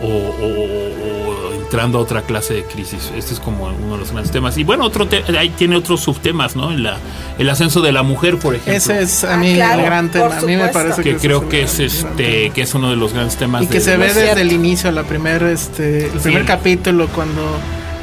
[0.02, 3.12] o, o- o entrando a otra clase de crisis.
[3.16, 4.58] Este es como uno de los grandes temas.
[4.58, 6.72] Y bueno, otro te- ahí tiene otros subtemas, ¿no?
[6.72, 6.98] En la-
[7.38, 8.74] el ascenso de la mujer, por ejemplo.
[8.74, 10.38] Ese es a Ah, mí claro, el gran tema.
[10.40, 13.38] A mí me parece que creo que es este que es uno de los grandes
[13.38, 16.20] temas Y que de- se de- ve es desde el inicio, la primer, este, el
[16.20, 16.48] primer Sí.
[16.48, 17.42] capítulo, cuando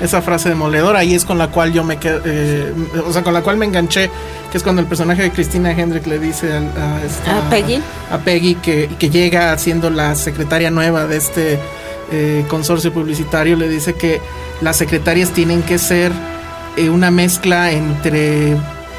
[0.01, 2.73] esa frase demoledora, ahí es con la cual yo me quedé, eh,
[3.07, 4.11] o sea, con la cual me enganché,
[4.51, 7.81] que es cuando el personaje de Cristina Hendrick le dice a, esta- A Peggy.
[8.11, 11.59] a Peggy que, que llega siendo la secretaria nueva de este
[12.13, 14.21] eh, consorcio publicitario, le dice que
[14.61, 16.13] las secretarias tienen que ser
[16.77, 18.57] eh, una mezcla entre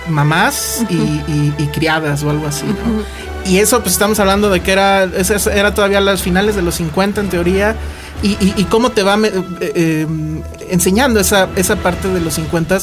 [0.10, 3.04] mamás y, y- y criadas o algo así, ¿no?
[3.50, 5.04] Y eso, pues estamos hablando de que era,
[5.54, 7.76] era todavía las finales de los 50 en teoría.
[8.24, 10.08] Y, y- y cómo te va eh, eh,
[10.70, 12.80] enseñando esa, esa parte de los 50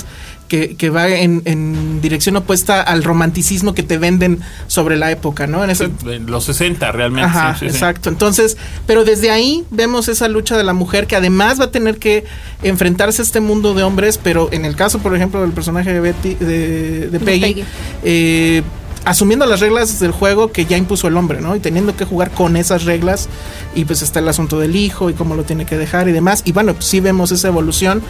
[0.46, 5.46] que, que va en, en dirección opuesta al romanticismo que te venden sobre la época,
[5.46, 5.64] ¿no?
[5.64, 7.26] En esa, en los 60 realmente.
[7.28, 7.74] Ajá, sí, sí, sí.
[7.74, 8.10] exacto.
[8.10, 11.98] Entonces, pero desde ahí vemos esa lucha de la mujer que además va a tener
[11.98, 12.24] que
[12.62, 16.00] enfrentarse a este mundo de hombres, pero en el caso, por ejemplo, del personaje de
[16.00, 17.64] Betty, de, de Peggy, Peggy.
[18.04, 18.62] eh,
[19.04, 21.54] asumiendo las reglas del juego que ya impuso el hombre, ¿no?
[21.56, 23.28] Y teniendo que jugar con esas reglas
[23.74, 26.42] y pues está el asunto del hijo y cómo lo tiene que dejar y demás.
[26.44, 28.02] Y bueno, pues sí vemos esa evolución,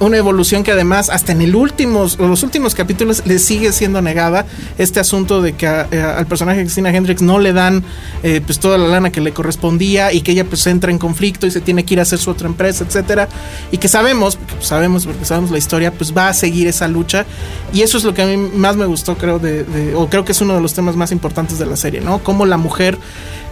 [0.00, 4.44] una evolución que además hasta en el últimos, los últimos capítulos le sigue siendo negada
[4.78, 7.82] este asunto de que a- a- al personaje de Christina Hendricks no le dan
[8.22, 11.46] eh, pues toda la lana que le correspondía y que ella pues entra en conflicto
[11.46, 13.28] y se tiene que ir a hacer su otra empresa, etcétera.
[13.70, 16.88] Y que sabemos, porque pues, sabemos, porque sabemos la historia, pues va a seguir esa
[16.88, 17.24] lucha.
[17.72, 20.24] Y eso es lo que a mí más me gustó, creo, de, de- o creo
[20.24, 22.18] que es uno de los temas más importantes de la serie, ¿no?
[22.20, 22.98] Cómo la mujer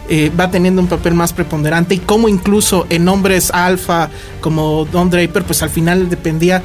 [0.09, 4.09] eh, va teniendo un papel más preponderante y cómo incluso en hombres alfa
[4.41, 6.61] como Don Draper, pues al final dependía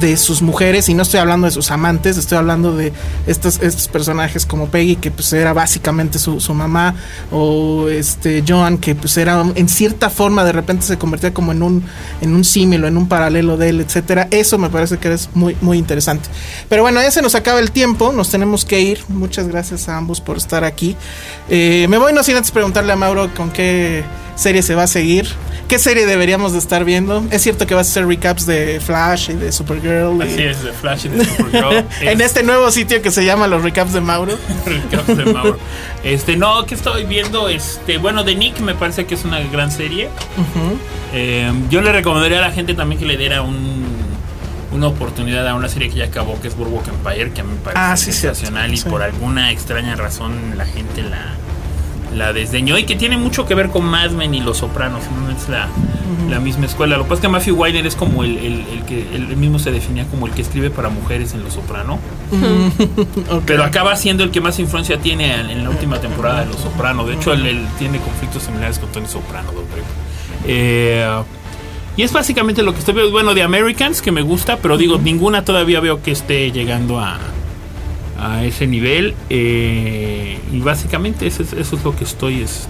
[0.00, 2.92] de sus mujeres y no estoy hablando de sus amantes, estoy hablando de
[3.26, 6.94] estos, estos personajes como Peggy que pues era básicamente su, su mamá
[7.30, 11.62] o este Joan que pues era en cierta forma de repente se convertía como en
[11.62, 11.84] un
[12.20, 14.28] en un símil o en un paralelo de él, etcétera.
[14.30, 16.28] Eso me parece que es muy muy interesante.
[16.68, 19.00] Pero bueno, ya se nos acaba el tiempo, nos tenemos que ir.
[19.08, 20.96] Muchas gracias a ambos por estar aquí.
[21.48, 24.04] Eh, me voy no sin antes preguntarle a Mauro con qué
[24.36, 25.28] serie se va a seguir.
[25.68, 27.22] ¿Qué serie deberíamos de estar viendo?
[27.30, 30.20] Es cierto que vas a hacer recaps de Flash y de Supergirl.
[30.22, 31.84] Así es, de Flash y de Supergirl.
[32.00, 34.32] en este nuevo sitio que se llama los recaps de Mauro.
[34.64, 35.58] recaps de Mauro.
[36.02, 39.70] Este, no, que estoy viendo, este, bueno, de Nick me parece que es una gran
[39.70, 40.08] serie.
[41.12, 43.84] eh, yo le recomendaría a la gente también que le diera un,
[44.72, 47.50] una oportunidad a una serie que ya acabó, que es Boardwalk Empire, que a mí
[47.52, 51.34] me parece Ah, sí, sensacional y por alguna extraña razón la gente la,
[52.16, 55.30] la desdeñó y que tiene mucho que ver con Mad Men y Los Sopranos, no
[55.36, 55.68] es la,
[56.30, 56.96] la misma escuela.
[56.96, 59.58] Lo que pasa es que Matthew Weiner es como el, el- el que él mismo
[59.58, 61.98] se definía como el que escribe para mujeres en Los Soprano.
[63.46, 66.56] Pero acaba siendo el que más influencia tiene en, en la última temporada de Los
[66.56, 67.06] Sopranos.
[67.08, 69.48] De hecho, él, él tiene conflictos similares con Tony Soprano.
[70.46, 71.06] Eh,
[71.96, 73.10] y es básicamente lo que estoy viendo.
[73.12, 77.18] Bueno, de Americans, que me gusta, pero digo, ninguna todavía veo que esté llegando a,
[78.18, 79.14] a ese nivel.
[79.30, 82.68] Eh, y básicamente eso es, eso es lo que estoy este,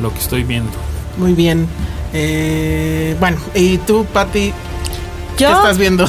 [0.00, 0.72] lo que estoy viendo.
[1.16, 1.66] Muy bien.
[2.12, 4.52] Eh, bueno, y tú, Patty,
[5.36, 6.08] ¿qué Yo, estás viendo?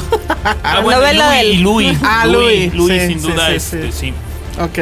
[0.64, 1.98] Ah, bueno, novela y del- Louis, Louis.
[2.02, 3.92] Ah, Louis, Louis, Louis, sí, sin sí, duda, sí, este, sí.
[3.92, 4.14] sí.
[4.60, 4.78] ok.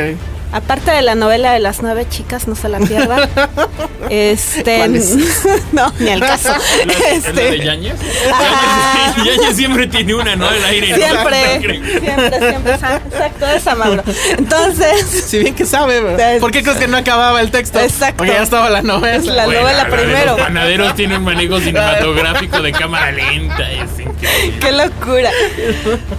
[0.53, 3.29] Aparte de la novela de las nueve chicas, no se la pierdan.
[4.11, 5.17] este, ¿Cuál es?
[5.73, 6.51] no, ni al caso.
[6.87, 7.95] ¿La- ¿Es la de Este, Yañez?
[8.01, 10.51] Yañez- Yañez siempre tiene una, ¿no?
[10.51, 10.89] El aire.
[10.91, 10.97] ¿no?
[10.97, 14.03] siempre, siempre, siempre, exacto, esa Mauro.
[14.39, 16.39] Entonces, Si bien que sabe, ¿verdad?
[16.39, 17.79] ¿por qué crees que no acababa el texto?
[17.81, 18.19] Exacto.
[18.19, 19.17] Porque ya estaba la novela.
[19.17, 20.37] Es la Bueno, novela la primero.
[20.37, 23.71] Los panaderos tiene un manejo cinematográfico de cámara lenta.
[23.71, 24.59] Es increíble.
[24.61, 25.31] Qué locura.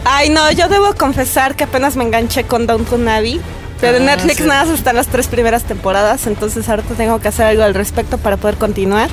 [0.06, 3.41] Ay, no, yo debo confesar que apenas me enganché con Downton Abbey.
[3.82, 4.44] Pero en Ah, Netflix sí.
[4.44, 8.17] nada más están las tres primeras temporadas, entonces ahorita tengo que hacer algo al respecto
[8.20, 9.10] para poder continuar.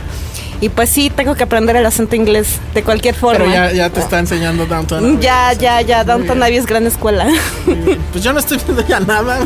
[0.61, 3.39] Y pues sí, tengo que aprender el acento inglés de cualquier forma.
[3.39, 5.21] Pero ya, ya te está enseñando Downton.
[5.21, 7.29] ya, ya, ya, Downton Abbey es gran escuela.
[8.13, 9.39] Pues yo no estoy viendo ya nada,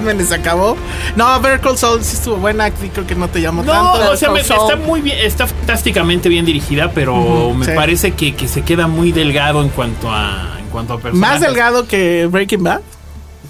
[0.00, 0.76] Men y se acabó.
[1.16, 4.12] No, Better Call Saul sí estuvo buena, creo que no te llamó No, tanto.
[4.12, 7.72] o sea, me- está muy bien, está fantásticamente bien dirigida, pero Ujú, me sí.
[7.74, 11.40] parece que, que se queda muy delgado en cuanto a en cuanto a personajes.
[11.40, 12.80] Más delgado que Breaking Bad.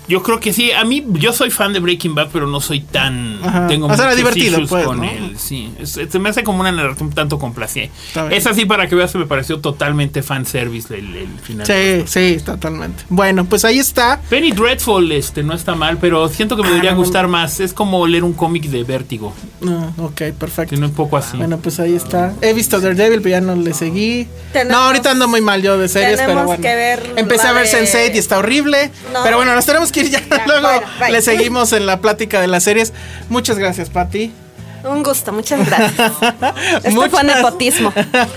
[0.09, 0.71] Yo creo que sí.
[0.73, 3.39] A mí, yo soy fan de Breaking Bad, pero no soy tan.
[3.43, 3.67] Ajá.
[3.67, 5.05] Tengo O sea, era divertido, pues, con ¿no?
[5.05, 5.37] él.
[5.39, 7.91] Sí, Es- se me hace como una narración un tanto bien.
[8.31, 11.67] Es así para que veas, me pareció totalmente fanservice el, el final.
[11.67, 13.05] Sí, sí, totalmente.
[13.09, 14.21] Bueno, pues ahí está.
[14.31, 16.99] Penny Dreadful este, no está mal, pero siento que me Ah, debería no.
[16.99, 17.61] gustar más.
[17.61, 19.35] Es como leer un cómic de Vértigo.
[19.67, 20.71] Ah, ok, perfecto.
[20.71, 21.37] Tiene un poco así.
[21.37, 22.33] Bueno, pues ahí está.
[22.43, 24.29] He visto Daredevil, pero ya no le seguí.
[24.53, 26.63] Tenemos- no, ahorita ando muy mal yo de series, pero bueno.
[26.63, 28.91] que ver Empecé a ver de- Sense8 y está horrible.
[29.13, 29.21] No.
[29.25, 30.23] Pero bueno, nos tenemos que ir ya.
[30.47, 32.93] Luego bueno, le seguimos en la plática de las series.
[33.29, 34.33] Muchas gracias, Pati.
[34.89, 36.13] Un gusto, muchas gracias.
[36.85, 37.93] Esto Muchas- fue nepotismo.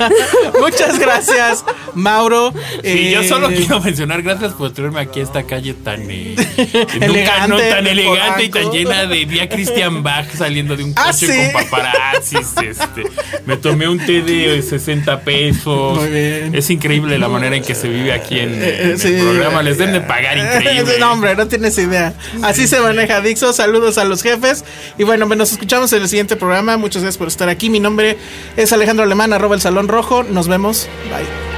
[0.60, 2.52] Muchas gracias, Mauro.
[2.52, 6.36] Sí, Eh, yo solo quiero mencionar gracias por traerme aquí a esta calle tan eh,
[6.58, 10.94] nunca, Elegante, no, tan elegante y tan llena de vía Christian Bach saliendo de un
[10.94, 11.28] coche Ah, ¿sí?
[11.28, 12.48] con paparazzis.
[12.64, 13.04] Este.
[13.46, 15.98] Me tomé un té de 60 pesos.
[16.00, 16.56] Muy bien.
[16.56, 19.14] Es increíble la manera en que se vive aquí en, Eh, en sí.
[19.16, 19.62] el programa.
[19.64, 20.96] Les deben de pagar increíble.
[21.00, 22.14] No, hombre, no tienes idea.
[22.44, 23.54] Así se maneja Dixo.
[23.54, 24.64] Saludos a los jefes.
[24.98, 26.78] Y bueno, nos escuchamos en el siguiente programa.
[26.78, 27.70] Muchas gracias por estar aquí.
[27.70, 28.18] Mi nombre
[28.56, 30.24] es Alejandro Alemán, arroba el Salón Rojo.
[30.24, 30.88] Nos vemos.
[31.10, 31.49] Bye.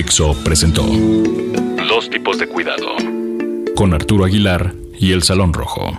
[0.00, 0.82] Dixo presentó
[1.86, 2.96] Dos tipos de cuidado
[3.76, 5.90] con Arturo Aguilar y El Salón Rojo.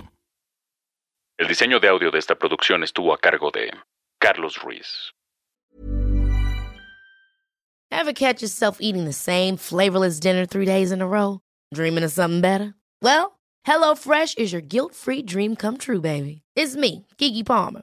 [1.38, 3.70] El diseño de audio de esta producción estuvo a cargo de
[4.18, 5.12] Carlos Ruiz.
[7.92, 11.38] Ever catch yourself eating the same flavorless dinner three days in a row?
[11.72, 12.74] Dreaming of something better?
[13.00, 13.38] Well,
[13.68, 16.42] HelloFresh is your guilt-free dream come true, baby.
[16.56, 17.82] It's me, Kiki Palmer.